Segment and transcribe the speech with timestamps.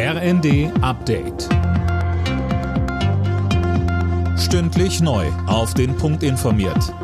[0.00, 1.48] RND Update.
[4.38, 5.26] Stündlich neu.
[5.48, 6.94] Auf den Punkt informiert.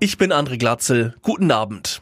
[0.00, 1.14] Ich bin André Glatzel.
[1.22, 2.00] Guten Abend.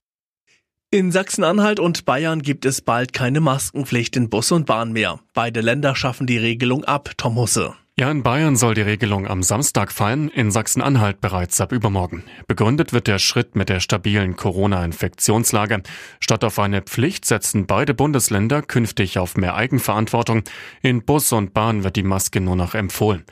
[0.91, 5.21] In Sachsen-Anhalt und Bayern gibt es bald keine Maskenpflicht in Bus und Bahn mehr.
[5.35, 7.75] Beide Länder schaffen die Regelung ab, Tom Husse.
[7.97, 12.25] Ja, in Bayern soll die Regelung am Samstag fallen, in Sachsen-Anhalt bereits ab übermorgen.
[12.49, 15.81] Begründet wird der Schritt mit der stabilen Corona-Infektionslage.
[16.19, 20.43] Statt auf eine Pflicht setzen beide Bundesländer künftig auf mehr Eigenverantwortung.
[20.83, 23.23] In Bus und Bahn wird die Maske nur noch empfohlen.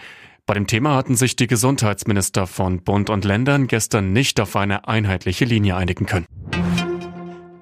[0.46, 4.86] Bei dem Thema hatten sich die Gesundheitsminister von Bund und Ländern gestern nicht auf eine
[4.86, 6.26] einheitliche Linie einigen können.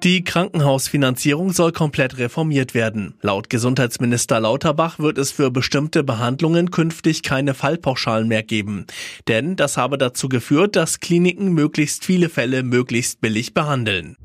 [0.03, 3.13] Die Krankenhausfinanzierung soll komplett reformiert werden.
[3.21, 8.87] Laut Gesundheitsminister Lauterbach wird es für bestimmte Behandlungen künftig keine Fallpauschalen mehr geben.
[9.27, 14.17] Denn das habe dazu geführt, dass Kliniken möglichst viele Fälle möglichst billig behandeln.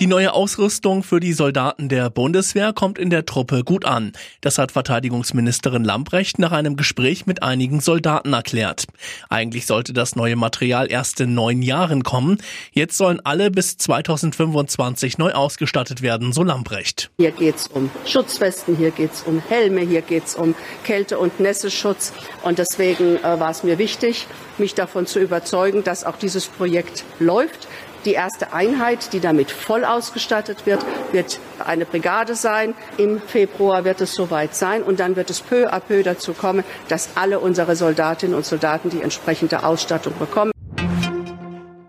[0.00, 4.12] Die neue Ausrüstung für die Soldaten der Bundeswehr kommt in der Truppe gut an.
[4.40, 8.86] Das hat Verteidigungsministerin Lamprecht nach einem Gespräch mit einigen Soldaten erklärt.
[9.28, 12.38] Eigentlich sollte das neue Material erst in neun Jahren kommen.
[12.72, 17.10] Jetzt sollen alle bis 2025 neu ausgestattet werden, so Lamprecht.
[17.18, 22.14] Hier geht's um Schutzwesten, hier geht's um Helme, hier geht's um Kälte- und Nässeschutz.
[22.42, 24.26] Und deswegen äh, war es mir wichtig,
[24.56, 27.68] mich davon zu überzeugen, dass auch dieses Projekt läuft.
[28.04, 32.74] Die erste Einheit, die damit voll ausgestattet wird, wird eine Brigade sein.
[32.96, 34.82] Im Februar wird es soweit sein.
[34.82, 38.88] Und dann wird es peu à peu dazu kommen, dass alle unsere Soldatinnen und Soldaten
[38.88, 40.50] die entsprechende Ausstattung bekommen.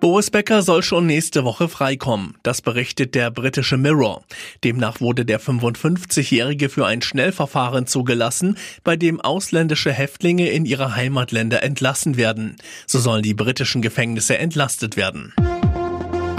[0.02, 2.36] Boris Becker soll schon nächste Woche freikommen.
[2.42, 4.23] Das berichtet der britische Mirror.
[4.64, 11.62] Demnach wurde der 55-Jährige für ein Schnellverfahren zugelassen, bei dem ausländische Häftlinge in ihre Heimatländer
[11.62, 12.56] entlassen werden.
[12.88, 15.34] So sollen die britischen Gefängnisse entlastet werden.